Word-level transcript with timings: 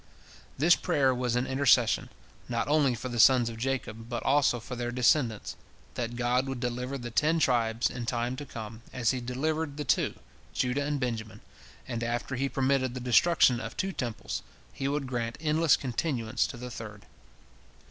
This 0.57 0.75
prayer 0.75 1.13
was 1.13 1.35
an 1.35 1.45
intercession, 1.45 2.09
not 2.49 2.67
only 2.67 2.95
for 2.95 3.07
the 3.07 3.19
sons 3.19 3.49
of 3.49 3.57
Jacob, 3.59 4.09
but 4.09 4.23
also 4.23 4.59
for 4.59 4.75
their 4.75 4.89
descendants—that 4.89 6.15
God 6.15 6.47
would 6.47 6.59
deliver 6.59 6.97
the 6.97 7.11
Ten 7.11 7.37
Tribes 7.37 7.87
in 7.87 8.07
time 8.07 8.35
to 8.37 8.45
come, 8.47 8.81
as 8.91 9.11
He 9.11 9.21
delivered 9.21 9.77
the 9.77 9.85
two, 9.85 10.15
Judah 10.55 10.81
and 10.85 10.99
Benjamin, 10.99 11.41
and 11.87 12.03
after 12.03 12.35
He 12.35 12.49
permitted 12.49 12.95
the 12.95 12.99
destruction 12.99 13.59
of 13.59 13.77
two 13.77 13.91
Temples, 13.91 14.41
He 14.73 14.87
would 14.87 15.05
grant 15.05 15.37
endless 15.39 15.77
continuance 15.77 16.47
to 16.47 16.57
the 16.57 16.71
third. 16.71 17.05